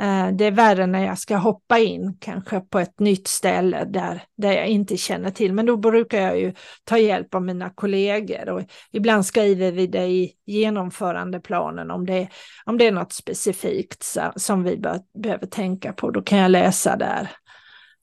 Eh, 0.00 0.28
det 0.32 0.44
är 0.44 0.50
värre 0.50 0.86
när 0.86 1.06
jag 1.06 1.18
ska 1.18 1.36
hoppa 1.36 1.78
in 1.78 2.16
kanske 2.20 2.60
på 2.60 2.78
ett 2.78 3.00
nytt 3.00 3.28
ställe 3.28 3.84
där, 3.84 4.22
där 4.36 4.52
jag 4.52 4.66
inte 4.66 4.96
känner 4.96 5.30
till. 5.30 5.52
Men 5.52 5.66
då 5.66 5.76
brukar 5.76 6.20
jag 6.20 6.40
ju 6.40 6.52
ta 6.84 6.98
hjälp 6.98 7.34
av 7.34 7.42
mina 7.42 7.70
kollegor 7.70 8.48
och 8.48 8.62
ibland 8.92 9.26
skriver 9.26 9.72
vi 9.72 9.86
det 9.86 10.06
i 10.06 10.32
genomförandeplanen 10.46 11.90
om 11.90 12.06
det, 12.06 12.28
om 12.64 12.78
det 12.78 12.86
är 12.86 12.92
något 12.92 13.12
specifikt 13.12 14.16
som 14.36 14.64
vi 14.64 14.76
bör, 14.76 15.00
behöver 15.22 15.46
tänka 15.46 15.92
på. 15.92 16.10
Då 16.10 16.22
kan 16.22 16.38
jag 16.38 16.50
läsa 16.50 16.96
där 16.96 17.30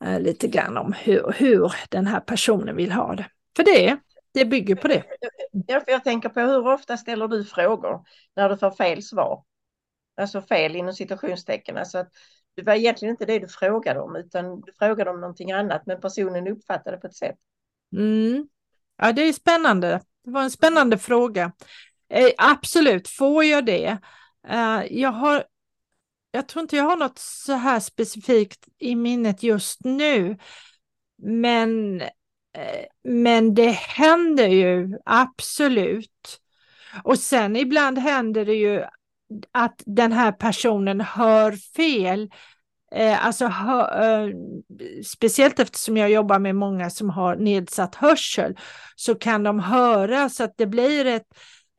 eh, 0.04 0.20
lite 0.20 0.48
grann 0.48 0.78
om 0.78 0.94
hur, 0.94 1.32
hur 1.38 1.74
den 1.90 2.08
här 2.08 2.20
personen 2.20 2.76
vill 2.76 2.92
ha 2.92 3.16
det. 3.16 3.26
För 3.56 3.64
det, 3.64 3.98
det 4.34 4.46
bygger 4.46 4.76
på 4.76 4.88
det. 4.88 5.04
Ja, 5.68 5.80
för 5.80 5.92
jag 5.92 6.04
tänker 6.04 6.30
på 6.30 6.40
hur 6.40 6.68
ofta 6.68 6.98
ställer 6.98 7.28
du 7.28 7.46
frågor 7.46 8.06
när 8.36 8.50
du 8.50 8.58
får 8.58 8.72
fel 8.72 9.04
svar? 9.04 9.44
Alltså 10.18 10.42
fel 10.42 10.76
inom 10.76 10.94
citationstecken. 10.94 11.78
Alltså 11.78 11.98
att 11.98 12.10
det 12.56 12.64
var 12.64 12.74
egentligen 12.74 13.12
inte 13.14 13.26
det 13.26 13.40
du 13.40 13.48
frågade 13.48 14.00
om 14.00 14.16
utan 14.16 14.62
du 14.62 14.74
frågade 14.74 15.10
om 15.10 15.22
någonting 15.22 15.52
annat 15.52 15.86
men 15.86 16.02
personen 16.02 16.48
uppfattade 16.48 16.98
på 16.98 17.08
ett 17.08 17.16
sätt. 17.16 17.36
Mm. 17.96 18.48
Ja, 18.98 19.12
det 19.12 19.22
är 19.22 19.34
spännande. 19.34 20.02
Det 20.24 20.32
var 20.32 20.44
en 20.44 20.52
spännande 20.52 20.98
fråga. 20.98 21.52
Eh, 22.10 22.30
absolut, 22.38 23.08
får 23.08 23.44
jag 23.44 23.66
det? 23.66 23.98
Eh, 24.48 24.84
jag 24.90 25.12
har 25.12 25.44
jag 26.36 26.48
tror 26.48 26.62
inte 26.62 26.76
jag 26.76 26.84
har 26.84 26.98
något 26.98 27.20
så 27.20 27.54
här 27.54 27.80
specifikt 27.80 28.68
i 28.80 28.96
minnet 28.96 29.44
just 29.44 29.84
nu. 29.84 30.38
Men, 31.24 32.02
eh, 32.02 32.86
men 33.04 33.54
det 33.54 33.72
händer 33.72 34.48
ju 34.48 34.98
absolut. 35.06 36.42
Och 37.04 37.20
sen 37.20 37.56
ibland 37.56 38.00
händer 38.00 38.46
det 38.46 38.54
ju 38.54 38.84
att 39.52 39.84
den 39.86 40.12
här 40.12 40.32
personen 40.32 41.02
hör 41.02 41.52
fel. 41.76 42.30
Eh, 42.92 43.26
alltså, 43.26 43.46
hör, 43.46 44.02
eh, 44.02 44.30
speciellt 45.06 45.60
eftersom 45.60 45.98
jag 45.98 46.10
jobbar 46.10 46.40
med 46.40 46.56
många 46.56 46.90
som 46.90 47.10
har 47.10 47.36
nedsatt 47.36 47.96
hörsel 47.96 48.58
så 48.96 49.16
kan 49.16 49.44
de 49.44 49.60
höra 49.60 50.30
så 50.30 50.44
att 50.44 50.58
det 50.58 50.66
blir 50.68 51.06
ett, 51.06 51.28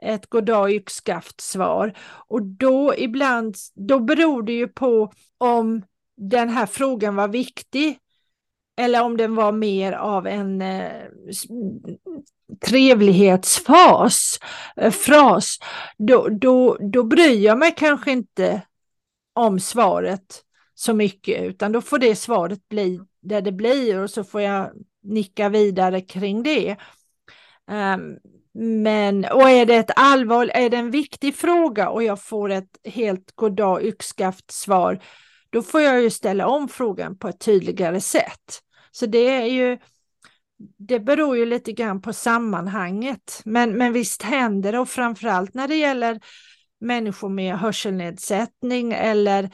ett 0.07 0.27
goddag 0.27 0.71
yxskaft 0.71 1.41
svar. 1.41 1.99
Och 2.29 2.43
då 2.43 2.95
ibland, 2.97 3.57
då 3.75 4.01
beror 4.01 4.43
det 4.43 4.53
ju 4.53 4.69
på 4.69 5.13
om 5.39 5.83
den 6.17 6.49
här 6.49 6.67
frågan 6.67 7.17
var 7.17 7.29
viktig 7.29 7.99
eller 8.77 9.03
om 9.03 9.17
den 9.17 9.35
var 9.35 9.53
mer 9.53 9.93
av 9.93 10.27
en 10.27 10.63
eh, 10.63 11.03
trevlighetsfas, 12.67 14.41
eh, 14.77 14.91
fras, 14.91 15.59
då, 15.99 16.29
då, 16.29 16.77
då 16.81 17.03
bryr 17.03 17.45
jag 17.45 17.59
mig 17.59 17.75
kanske 17.77 18.13
inte 18.13 18.63
om 19.33 19.61
svaret 19.61 20.43
så 20.75 20.95
mycket, 20.95 21.43
utan 21.43 21.73
då 21.73 21.81
får 21.81 21.99
det 21.99 22.17
svaret 22.17 22.69
bli 22.69 23.01
där 23.21 23.41
det 23.41 23.53
blir 23.53 23.99
och 23.99 24.11
så 24.11 24.25
får 24.25 24.41
jag 24.41 24.71
nicka 25.03 25.49
vidare 25.49 26.01
kring 26.01 26.43
det. 26.43 26.77
Um, 27.71 28.19
men, 28.59 29.25
och 29.25 29.51
är 29.51 29.67
det 29.67 29.77
ett 29.77 29.91
allvar, 29.97 30.51
är 30.55 30.71
det 30.71 30.77
en 30.77 30.91
viktig 30.91 31.35
fråga 31.35 31.89
och 31.89 32.03
jag 32.03 32.23
får 32.23 32.51
ett 32.51 32.79
helt 32.85 33.33
goddag 33.35 33.83
yxskaft 33.83 34.51
svar, 34.51 35.03
då 35.51 35.63
får 35.63 35.81
jag 35.81 36.03
ju 36.03 36.11
ställa 36.11 36.47
om 36.47 36.69
frågan 36.69 37.19
på 37.19 37.29
ett 37.29 37.41
tydligare 37.41 38.01
sätt. 38.01 38.61
Så 38.91 39.07
det 39.07 39.29
är 39.29 39.47
ju, 39.47 39.79
det 40.79 41.01
beror 41.01 41.37
ju 41.37 41.47
lite 41.47 41.73
grann 41.73 42.03
på 42.03 42.13
sammanhanget. 42.13 43.43
Men, 43.45 43.79
men 43.79 43.93
visst 43.93 44.23
händer 44.23 44.73
det 44.73 44.79
och 44.79 44.89
framförallt 44.89 45.55
när 45.55 45.69
det 45.69 45.77
gäller 45.77 46.21
människor 46.81 47.29
med 47.29 47.59
hörselnedsättning 47.59 48.93
eller 48.93 49.51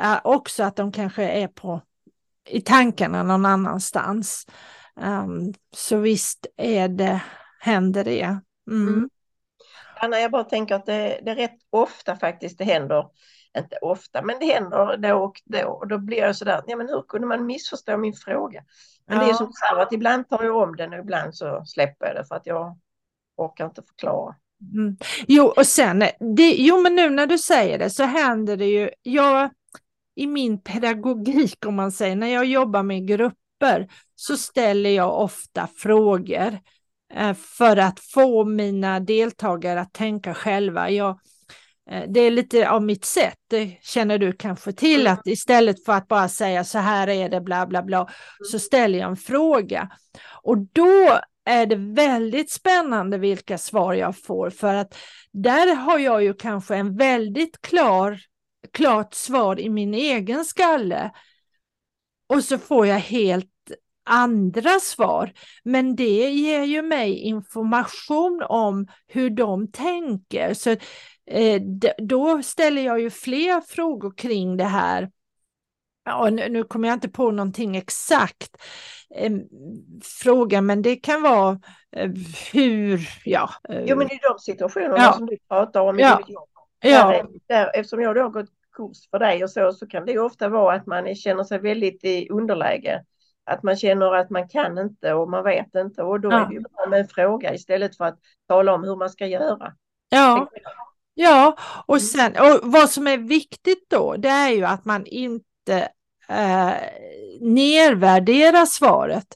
äh, 0.00 0.18
också 0.24 0.62
att 0.62 0.76
de 0.76 0.92
kanske 0.92 1.24
är 1.24 1.48
på 1.48 1.82
i 2.48 2.60
tankarna 2.60 3.22
någon 3.22 3.46
annanstans. 3.46 4.46
Um, 5.00 5.54
så 5.76 5.96
visst 5.96 6.46
är 6.56 6.88
det, 6.88 7.22
händer 7.60 8.04
det. 8.04 8.38
Mm. 8.70 8.88
Mm. 8.88 9.10
Anna, 9.96 10.20
jag 10.20 10.30
bara 10.30 10.44
tänker 10.44 10.74
att 10.74 10.86
det, 10.86 11.20
det 11.24 11.30
är 11.30 11.36
rätt 11.36 11.58
ofta 11.70 12.16
faktiskt 12.16 12.58
det 12.58 12.64
händer 12.64 13.06
inte 13.58 13.76
ofta, 13.82 14.22
men 14.22 14.36
det 14.40 14.46
händer 14.46 14.96
då 14.96 15.14
och 15.14 15.40
då. 15.44 15.68
Och 15.68 15.88
då 15.88 15.98
blir 15.98 16.18
jag 16.18 16.36
sådär, 16.36 16.62
ja 16.66 16.76
men 16.76 16.88
hur 16.88 17.02
kunde 17.02 17.26
man 17.26 17.46
missförstå 17.46 17.96
min 17.96 18.14
fråga? 18.14 18.62
Men 19.06 19.18
ja. 19.18 19.24
det 19.24 19.30
är 19.30 19.34
som 19.34 19.52
så 19.52 19.76
att 19.76 19.92
ibland 19.92 20.28
tar 20.28 20.44
jag 20.44 20.56
om 20.56 20.76
den 20.76 20.92
och 20.92 20.98
ibland 20.98 21.36
så 21.36 21.62
släpper 21.66 22.06
jag 22.06 22.16
det 22.16 22.24
för 22.24 22.34
att 22.34 22.46
jag 22.46 22.78
orkar 23.36 23.64
inte 23.64 23.82
förklara. 23.82 24.34
Mm. 24.74 24.96
Jo, 25.26 25.52
och 25.56 25.66
sen, 25.66 25.98
det, 26.36 26.54
jo 26.56 26.80
men 26.80 26.94
nu 26.94 27.10
när 27.10 27.26
du 27.26 27.38
säger 27.38 27.78
det 27.78 27.90
så 27.90 28.04
händer 28.04 28.56
det 28.56 28.66
ju, 28.66 28.90
jag 29.02 29.50
i 30.14 30.26
min 30.26 30.62
pedagogik 30.62 31.66
om 31.66 31.74
man 31.74 31.92
säger, 31.92 32.16
när 32.16 32.26
jag 32.26 32.44
jobbar 32.44 32.82
med 32.82 33.08
grupper 33.08 33.88
så 34.14 34.36
ställer 34.36 34.90
jag 34.90 35.20
ofta 35.20 35.68
frågor 35.76 36.58
för 37.34 37.76
att 37.76 38.00
få 38.00 38.44
mina 38.44 39.00
deltagare 39.00 39.80
att 39.80 39.92
tänka 39.92 40.34
själva. 40.34 40.90
Jag, 40.90 41.18
Eh, 41.90 42.04
det 42.08 42.20
är 42.20 42.30
lite 42.30 42.70
av 42.70 42.82
mitt 42.82 43.04
sätt, 43.04 43.38
det 43.50 43.78
känner 43.82 44.18
du 44.18 44.32
kanske 44.32 44.72
till, 44.72 45.00
mm. 45.00 45.12
att 45.12 45.26
istället 45.26 45.84
för 45.84 45.92
att 45.92 46.08
bara 46.08 46.28
säga 46.28 46.64
så 46.64 46.78
här 46.78 47.08
är 47.08 47.28
det, 47.28 47.40
bla 47.40 47.66
bla 47.66 47.82
bla, 47.82 48.08
så 48.50 48.58
ställer 48.58 48.98
jag 48.98 49.08
en 49.10 49.16
fråga. 49.16 49.88
Och 50.42 50.58
då 50.58 51.18
är 51.44 51.66
det 51.66 51.76
väldigt 51.76 52.50
spännande 52.50 53.18
vilka 53.18 53.58
svar 53.58 53.94
jag 53.94 54.22
får, 54.22 54.50
för 54.50 54.74
att 54.74 54.96
där 55.32 55.74
har 55.74 55.98
jag 55.98 56.22
ju 56.22 56.34
kanske 56.34 56.76
en 56.76 56.96
väldigt 56.96 57.60
klar, 57.60 58.20
klart 58.72 59.14
svar 59.14 59.60
i 59.60 59.68
min 59.68 59.94
egen 59.94 60.44
skalle. 60.44 61.10
Och 62.26 62.44
så 62.44 62.58
får 62.58 62.86
jag 62.86 62.98
helt 62.98 63.53
andra 64.04 64.80
svar. 64.80 65.32
Men 65.62 65.96
det 65.96 66.30
ger 66.30 66.64
ju 66.64 66.82
mig 66.82 67.18
information 67.18 68.42
om 68.48 68.86
hur 69.06 69.30
de 69.30 69.72
tänker. 69.72 70.54
Så 70.54 70.70
eh, 71.30 71.62
då 71.98 72.42
ställer 72.42 72.82
jag 72.82 73.00
ju 73.00 73.10
fler 73.10 73.60
frågor 73.60 74.14
kring 74.16 74.56
det 74.56 74.64
här. 74.64 75.10
Ja, 76.04 76.30
nu, 76.30 76.48
nu 76.48 76.64
kommer 76.64 76.88
jag 76.88 76.96
inte 76.96 77.08
på 77.08 77.30
någonting 77.30 77.76
exakt 77.76 78.56
eh, 79.14 79.32
fråga, 80.22 80.60
men 80.60 80.82
det 80.82 80.96
kan 80.96 81.22
vara 81.22 81.60
eh, 81.96 82.10
hur, 82.52 83.08
ja. 83.24 83.50
Eh, 83.68 83.84
jo, 83.86 83.96
men 83.96 84.12
i 84.12 84.18
de 84.22 84.38
situationerna 84.38 84.96
ja. 84.98 85.12
som 85.12 85.26
du 85.26 85.38
pratar 85.48 85.80
om 85.80 85.98
ja. 85.98 86.20
jobb, 86.28 86.48
ja. 86.80 87.26
där, 87.48 87.70
eftersom 87.74 88.00
jag 88.00 88.14
då 88.14 88.22
har 88.22 88.30
gått 88.30 88.50
kurs 88.72 89.10
för 89.10 89.18
dig 89.18 89.44
och 89.44 89.50
så, 89.50 89.72
så 89.72 89.86
kan 89.86 90.06
det 90.06 90.18
ofta 90.18 90.48
vara 90.48 90.74
att 90.74 90.86
man 90.86 91.14
känner 91.14 91.44
sig 91.44 91.58
väldigt 91.58 92.04
i 92.04 92.28
underläge 92.28 93.04
att 93.46 93.62
man 93.62 93.76
känner 93.76 94.14
att 94.14 94.30
man 94.30 94.48
kan 94.48 94.78
inte 94.78 95.12
och 95.12 95.30
man 95.30 95.44
vet 95.44 95.74
inte 95.74 96.02
och 96.02 96.20
då 96.20 96.30
ja. 96.30 96.40
är 96.40 96.48
det 96.48 96.54
ju 96.54 96.60
bra 96.60 96.86
med 96.88 97.00
en 97.00 97.08
fråga 97.08 97.54
istället 97.54 97.96
för 97.96 98.04
att 98.04 98.18
tala 98.48 98.74
om 98.74 98.84
hur 98.84 98.96
man 98.96 99.10
ska 99.10 99.26
göra. 99.26 99.72
Ja, 100.08 100.48
ja 101.14 101.56
och, 101.86 101.96
mm. 101.96 102.00
sen, 102.00 102.32
och 102.32 102.60
vad 102.62 102.90
som 102.90 103.06
är 103.06 103.18
viktigt 103.18 103.90
då 103.90 104.16
det 104.16 104.28
är 104.28 104.50
ju 104.50 104.64
att 104.64 104.84
man 104.84 105.06
inte 105.06 105.88
eh, 106.28 106.72
nedvärderar 107.40 108.66
svaret. 108.66 109.26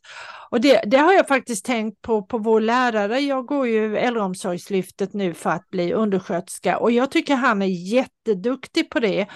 Och 0.50 0.60
det, 0.60 0.82
det, 0.86 0.96
har 0.96 1.12
jag 1.12 1.28
faktiskt 1.28 1.64
tänkt 1.64 2.02
på 2.02 2.22
på 2.22 2.38
vår 2.38 2.60
lärare. 2.60 3.20
Jag 3.20 3.46
går 3.46 3.66
ju 3.68 3.96
äldreomsorgslyftet 3.96 5.12
nu 5.12 5.34
för 5.34 5.50
att 5.50 5.70
bli 5.70 5.92
undersköterska 5.92 6.78
och 6.78 6.90
jag 6.90 7.10
tycker 7.10 7.34
han 7.34 7.62
är 7.62 7.92
jätteduktig 7.92 8.90
på 8.90 9.00
det. 9.00 9.26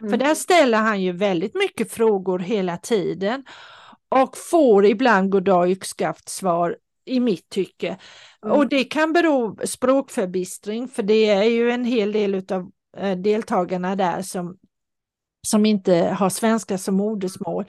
Mm. 0.00 0.10
För 0.10 0.16
där 0.16 0.34
ställer 0.34 0.78
han 0.78 1.02
ju 1.02 1.12
väldigt 1.12 1.54
mycket 1.54 1.92
frågor 1.92 2.38
hela 2.38 2.76
tiden 2.76 3.44
och 4.10 4.36
får 4.36 4.86
ibland 4.86 5.30
goddag 5.30 5.70
yxskaft 5.70 6.28
svar 6.28 6.76
i 7.04 7.20
mitt 7.20 7.48
tycke. 7.48 7.98
Mm. 8.44 8.56
Och 8.56 8.68
det 8.68 8.84
kan 8.84 9.12
bero 9.12 9.66
språkförbistring 9.66 10.88
för 10.88 11.02
det 11.02 11.28
är 11.28 11.42
ju 11.42 11.70
en 11.70 11.84
hel 11.84 12.12
del 12.12 12.34
av 12.34 12.70
eh, 12.96 13.18
deltagarna 13.18 13.96
där 13.96 14.22
som, 14.22 14.56
som 15.48 15.66
inte 15.66 15.94
har 15.94 16.30
svenska 16.30 16.78
som 16.78 16.94
modersmål. 16.94 17.64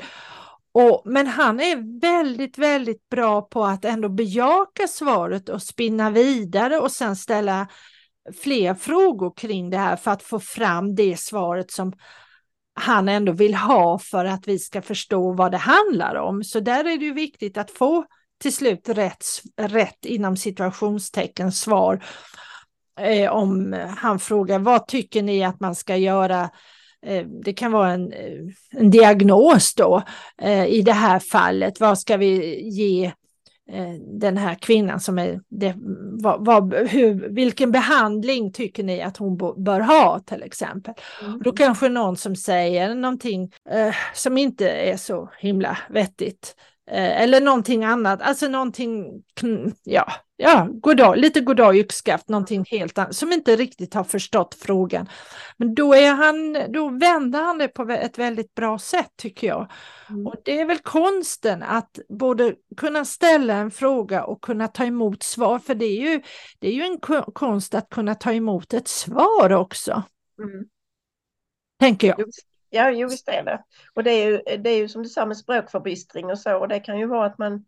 Och, 0.74 1.02
men 1.06 1.28
han 1.28 1.60
är 1.60 2.02
väldigt, 2.02 2.58
väldigt 2.58 3.10
bra 3.10 3.42
på 3.42 3.64
att 3.66 3.86
ändå 3.86 4.10
bejaka 4.10 4.88
svaret 4.88 5.50
och 5.50 5.62
spinna 5.62 6.10
vidare 6.10 6.80
och 6.80 6.92
sen 6.92 7.16
ställa 7.16 7.68
fler 8.44 8.74
frågor 8.74 9.34
kring 9.38 9.70
det 9.70 9.78
här 9.78 9.96
för 9.96 10.12
att 10.12 10.24
få 10.24 10.40
fram 10.40 10.96
det 10.96 11.20
svaret 11.20 11.72
som 11.72 11.94
han 12.74 13.10
ändå 13.10 13.32
vill 13.32 13.56
ha 13.56 14.00
för 14.00 14.26
att 14.26 14.48
vi 14.48 14.60
ska 14.60 14.82
förstå 14.82 15.34
vad 15.34 15.52
det 15.52 15.58
handlar 15.58 16.16
om. 16.16 16.44
Så 16.44 16.60
där 16.60 16.80
är 16.80 16.98
det 16.98 17.06
ju 17.06 17.14
viktigt 17.14 17.58
att 17.58 17.72
få 17.72 18.06
till 18.42 18.54
slut 18.54 18.90
rätt, 18.90 19.26
rätt 19.62 20.06
inom 20.06 20.38
situationstecken 20.38 21.52
svar. 21.52 22.04
Eh, 23.00 23.32
om 23.32 23.76
han 23.98 24.20
frågar 24.20 24.60
vad 24.60 24.88
tycker 24.88 25.22
ni 25.22 25.44
att 25.44 25.60
man 25.60 25.76
ska 25.76 25.96
göra 25.96 26.50
Eh, 27.06 27.26
det 27.44 27.54
kan 27.54 27.72
vara 27.72 27.92
en, 27.92 28.14
eh, 28.14 28.40
en 28.72 28.92
diagnos 28.92 29.76
då 29.76 30.04
eh, 30.42 30.66
i 30.66 30.82
det 30.82 30.94
här 30.94 31.20
fallet. 31.20 31.80
Vad 31.80 32.00
ska 32.00 32.18
vi 32.18 32.62
ge 32.70 33.12
den 34.20 34.38
här 34.38 34.56
kvinnan 34.56 35.00
som 35.00 35.20
är, 35.20 35.42
det, 35.50 35.74
vad, 36.22 36.46
vad, 36.46 36.74
hur, 36.74 37.30
vilken 37.30 37.72
behandling 37.72 38.54
tycker 38.54 38.84
ni 38.84 39.02
att 39.02 39.18
hon 39.18 39.38
bör 39.38 39.80
ha 39.80 40.20
till 40.20 40.44
exempel? 40.44 40.94
Mm. 41.22 41.42
Då 41.44 41.52
kanske 41.52 41.90
någon 41.90 42.18
som 42.18 42.36
säger 42.36 42.96
någonting 42.96 43.52
eh, 43.70 43.96
som 44.14 44.38
inte 44.38 44.70
är 44.70 44.98
så 44.98 45.30
himla 45.40 45.78
vettigt 45.90 46.56
Eh, 46.88 47.22
eller 47.22 47.42
någonting 47.42 47.84
annat, 47.84 48.22
alltså 48.22 48.48
någonting, 48.48 49.24
ja, 49.84 50.12
ja 50.38 50.68
goddag, 50.72 51.18
lite 51.18 51.42
goddag 51.42 51.78
yxskaft, 51.78 52.30
någonting 52.30 52.66
helt 52.68 52.98
annat 52.98 53.16
som 53.16 53.32
inte 53.32 53.56
riktigt 53.56 53.94
har 53.94 54.04
förstått 54.04 54.56
frågan. 54.62 55.10
Men 55.58 55.76
då, 55.76 55.94
är 55.94 56.14
han, 56.14 56.58
då 56.74 56.90
vänder 56.90 57.42
han 57.42 57.58
det 57.58 57.68
på 57.68 57.84
ett 57.84 58.18
väldigt 58.18 58.54
bra 58.54 58.80
sätt 58.80 59.12
tycker 59.18 59.48
jag. 59.48 59.72
Mm. 60.10 60.28
Och 60.28 60.36
det 60.46 60.60
är 60.60 60.66
väl 60.66 60.78
konsten 60.78 61.64
att 61.64 62.00
både 62.10 62.56
kunna 62.78 63.06
ställa 63.06 63.54
en 63.54 63.72
fråga 63.72 64.24
och 64.24 64.42
kunna 64.42 64.68
ta 64.68 64.86
emot 64.86 65.24
svar, 65.24 65.60
för 65.60 65.76
det 65.76 65.86
är 65.86 66.12
ju, 66.12 66.22
det 66.60 66.68
är 66.68 66.74
ju 66.74 66.84
en 66.84 67.00
konst 67.34 67.76
att 67.76 67.90
kunna 67.90 68.16
ta 68.16 68.34
emot 68.34 68.74
ett 68.74 68.88
svar 68.88 69.52
också. 69.52 70.04
Mm. 70.40 70.66
Tänker 71.80 72.08
jag. 72.08 72.26
Ja, 72.74 72.92
jo 72.92 73.08
visst 73.08 73.30
är 73.30 73.44
det. 73.44 73.64
Och 73.94 74.04
det 74.04 74.12
är 74.12 74.26
ju, 74.26 74.58
det 74.58 74.70
är 74.70 74.78
ju 74.78 74.90
som 74.90 75.04
du 75.04 75.10
sa 75.10 75.26
med 75.26 75.38
språkförbistring 75.38 76.32
och 76.32 76.40
så. 76.40 76.58
Och 76.58 76.68
det 76.68 76.80
kan 76.80 77.00
ju 77.00 77.06
vara 77.06 77.26
att 77.26 77.38
man 77.38 77.66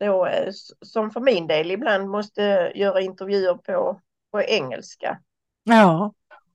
då, 0.00 0.26
eh, 0.26 0.52
som 0.80 1.10
för 1.10 1.20
min 1.20 1.46
del, 1.46 1.70
ibland 1.70 2.08
måste 2.08 2.72
göra 2.74 3.00
intervjuer 3.00 3.54
på, 3.54 4.00
på 4.30 4.42
engelska. 4.42 5.18
Ja. 5.64 6.12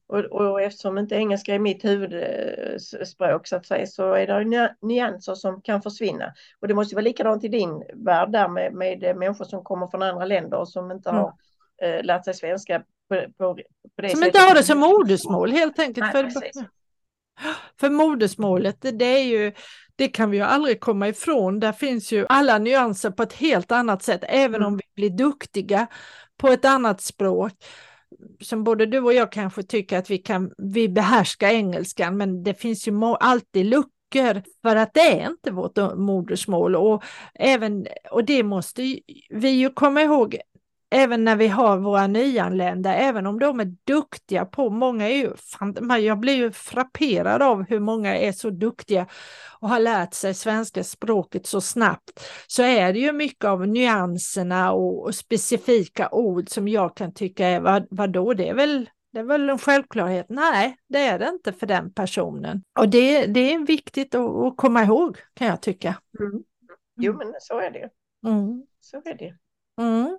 Och, 0.08 0.20
och 0.20 0.62
eftersom 0.62 0.98
inte 0.98 1.16
engelska 1.16 1.56
är 1.56 1.60
mitt 1.60 1.86
huvudspråk 1.86 3.48
så 3.48 3.56
att 3.56 3.66
säga 3.66 3.88
så 3.88 4.14
är 4.14 4.28
det 4.28 4.76
nyanser 4.82 5.36
som 5.36 5.62
kan 5.62 5.82
försvinna. 5.82 6.34
Och 6.60 6.68
det 6.68 6.74
måste 6.74 6.96
vara 6.96 7.04
likadant 7.04 7.44
i 7.44 7.48
din 7.48 7.84
värld 7.94 8.32
där 8.32 8.48
med, 8.48 8.74
med 8.74 9.18
människor 9.18 9.46
som 9.46 9.64
kommer 9.64 9.88
från 9.88 10.04
andra 10.04 10.26
länder 10.26 10.58
och 10.58 10.70
som 10.70 10.92
inte 10.92 11.10
mm. 11.10 11.22
har 11.22 11.34
eh, 11.84 12.04
lärt 12.04 12.26
sig 12.26 12.34
svenska 12.34 12.84
på, 13.10 13.22
på, 13.38 13.56
på 13.96 14.02
det 14.02 14.10
Som 14.10 14.20
sättet. 14.20 14.36
inte 14.36 14.48
har 14.48 14.56
det 14.56 14.64
som 14.64 14.80
modersmål 14.80 15.52
helt 15.52 15.80
enkelt. 15.80 16.14
Nej, 16.14 16.32
för, 16.32 16.64
för 17.80 17.90
modersmålet, 17.90 18.78
det 18.82 19.06
är 19.06 19.24
ju, 19.24 19.52
det 19.96 20.08
kan 20.08 20.32
vi 20.32 20.38
ju 20.38 20.44
aldrig 20.44 20.80
komma 20.80 21.08
ifrån. 21.08 21.60
Där 21.60 21.72
finns 21.72 22.12
ju 22.12 22.26
alla 22.30 22.58
nyanser 22.58 23.12
på 23.12 23.24
ett 23.24 23.34
helt 23.34 23.72
annat 23.72 24.04
sätt, 24.04 24.24
även 24.24 24.56
mm. 24.56 24.68
om 24.68 24.78
vi 24.78 24.84
blir 24.96 25.18
duktiga 25.18 25.88
på 26.38 26.48
ett 26.48 26.66
annat 26.66 27.02
språk. 27.02 27.52
Som 28.42 28.64
både 28.64 28.86
du 28.86 29.00
och 29.00 29.14
jag 29.14 29.32
kanske 29.32 29.64
tycker 29.64 29.98
att 29.98 30.10
vi 30.10 30.18
kan, 30.18 30.52
vi 30.58 30.90
behärskar 30.90 31.48
engelskan, 31.48 32.18
men 32.18 32.44
det 32.44 32.54
finns 32.54 32.88
ju 32.88 33.04
alltid 33.20 33.66
luckor 33.66 34.44
för 34.62 34.76
att 34.76 34.94
det 34.94 35.22
är 35.22 35.30
inte 35.30 35.52
vårt 35.52 35.78
modersmål 35.96 36.76
och 36.76 37.04
även 37.34 37.88
och 38.12 38.26
det 38.26 38.44
måste 38.44 39.00
vi 39.30 39.50
ju 39.50 39.70
komma 39.70 40.02
ihåg 40.02 40.38
även 40.94 41.24
när 41.24 41.36
vi 41.36 41.48
har 41.48 41.78
våra 41.78 42.08
nyanlända, 42.08 42.96
även 42.96 43.28
om 43.28 43.40
de 43.40 43.60
är 43.60 43.76
duktiga 43.84 44.46
på, 44.46 44.70
många 44.70 45.10
är 45.10 45.16
ju, 45.16 45.34
jag 46.06 46.20
blir 46.20 46.34
ju 46.34 46.52
frapperad 46.52 47.42
av 47.42 47.64
hur 47.64 47.80
många 47.80 48.18
är 48.18 48.32
så 48.32 48.50
duktiga 48.50 49.08
och 49.60 49.70
har 49.70 49.80
lärt 49.80 50.14
sig 50.14 50.34
svenska 50.34 50.84
språket 50.84 51.48
så 51.48 51.62
snabbt, 51.62 52.30
så 52.48 52.64
är 52.64 52.94
det 52.94 53.00
ju 53.00 53.12
mycket 53.12 53.46
av 53.46 53.68
nyanserna 53.68 54.72
och, 54.72 55.04
och 55.04 55.16
specifika 55.16 56.10
ord 56.12 56.50
som 56.50 56.68
jag 56.68 56.96
kan 56.96 57.14
tycka 57.14 57.48
är, 57.48 57.60
vad, 57.60 57.88
vadå, 57.90 58.34
det 58.34 58.50
är 58.50 58.54
väl 58.54 58.90
det 59.12 59.20
är 59.20 59.24
väl 59.24 59.50
en 59.50 59.58
självklarhet. 59.58 60.26
Nej, 60.30 60.78
det 60.88 61.00
är 61.00 61.20
det 61.20 61.30
inte 61.30 61.54
för 61.54 61.68
den 61.68 61.94
personen. 61.94 62.64
Och 62.80 62.90
det, 62.90 63.26
det 63.26 63.54
är 63.54 63.66
viktigt 63.66 64.16
att, 64.16 64.30
att 64.30 64.58
komma 64.58 64.84
ihåg 64.84 65.18
kan 65.34 65.48
jag 65.48 65.62
tycka. 65.62 65.96
Mm. 66.20 66.44
Jo, 66.96 67.14
men 67.14 67.34
så 67.40 67.60
är 67.60 67.72
det. 67.72 67.90
Mm. 68.30 68.66
Så 68.80 68.98
är 68.98 69.18
det. 69.18 69.36
Mm. 69.82 70.18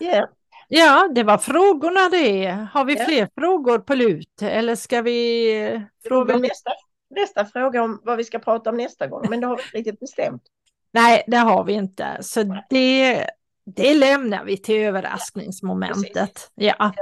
Yeah. 0.00 0.28
Ja, 0.68 1.08
det 1.14 1.22
var 1.22 1.38
frågorna 1.38 2.08
det. 2.08 2.66
Har 2.72 2.84
vi 2.84 2.92
yeah. 2.92 3.06
fler 3.06 3.28
frågor 3.34 3.78
på 3.78 3.94
lut 3.94 4.42
eller 4.42 4.74
ska 4.74 5.02
vi 5.02 5.82
fråga? 6.08 6.36
Nästa, 6.36 6.70
nästa 7.10 7.44
fråga 7.44 7.82
om 7.82 8.00
vad 8.04 8.16
vi 8.16 8.24
ska 8.24 8.38
prata 8.38 8.70
om 8.70 8.76
nästa 8.76 9.06
gång, 9.06 9.26
men 9.30 9.40
det 9.40 9.46
har 9.46 9.56
vi 9.56 9.62
inte 9.62 9.78
riktigt 9.78 10.00
bestämt. 10.00 10.42
Nej, 10.92 11.24
det 11.26 11.36
har 11.36 11.64
vi 11.64 11.72
inte, 11.72 12.18
så 12.20 12.60
det, 12.70 13.26
det 13.76 13.94
lämnar 13.94 14.44
vi 14.44 14.56
till 14.56 14.76
överraskningsmomentet. 14.76 16.50
Ja. 16.54 16.92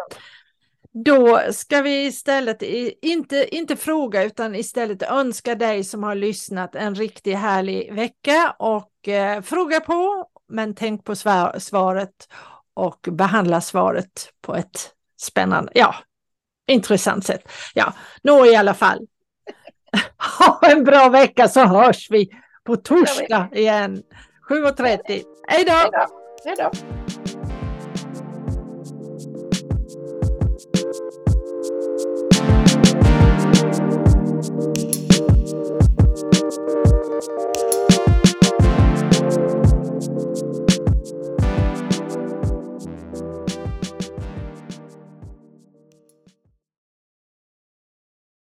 Då 1.04 1.40
ska 1.52 1.82
vi 1.82 2.06
istället 2.06 2.62
inte, 3.02 3.56
inte 3.56 3.76
fråga 3.76 4.24
utan 4.24 4.54
istället 4.54 5.02
önska 5.02 5.54
dig 5.54 5.84
som 5.84 6.02
har 6.02 6.14
lyssnat 6.14 6.74
en 6.74 6.94
riktigt 6.94 7.36
härlig 7.36 7.94
vecka 7.94 8.56
och 8.58 9.08
eh, 9.08 9.42
fråga 9.42 9.80
på 9.80 10.26
men 10.48 10.74
tänk 10.74 11.04
på 11.04 11.16
svar, 11.16 11.58
svaret 11.58 12.28
och 12.74 13.08
behandla 13.10 13.60
svaret 13.60 14.32
på 14.40 14.54
ett 14.54 14.90
spännande, 15.20 15.72
ja, 15.74 15.94
intressant 16.66 17.26
sätt. 17.26 17.48
Ja, 17.74 17.92
nå 18.22 18.46
i 18.46 18.56
alla 18.56 18.74
fall. 18.74 19.06
Ha 20.38 20.58
en 20.62 20.84
bra 20.84 21.08
vecka 21.08 21.48
så 21.48 21.64
hörs 21.64 22.10
vi 22.10 22.30
på 22.64 22.76
torsdag 22.76 23.48
igen. 23.52 24.02
7.30. 24.50 25.22
Hej 25.48 25.64
då! 25.64 25.72
Hej 25.72 25.90
då! 25.92 26.06
Hej 26.44 26.54
då! 26.58 26.70